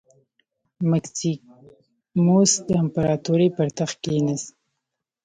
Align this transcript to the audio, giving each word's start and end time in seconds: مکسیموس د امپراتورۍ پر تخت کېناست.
مکسیموس 0.89 2.51
د 2.67 2.69
امپراتورۍ 2.83 3.49
پر 3.57 3.67
تخت 3.79 3.97
کېناست. 4.03 4.49